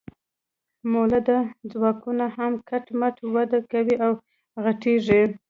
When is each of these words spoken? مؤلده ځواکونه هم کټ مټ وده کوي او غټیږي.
مؤلده 0.91 1.37
ځواکونه 1.71 2.25
هم 2.37 2.53
کټ 2.69 2.85
مټ 2.99 3.15
وده 3.35 3.59
کوي 3.71 3.95
او 4.05 4.11
غټیږي. 4.63 5.23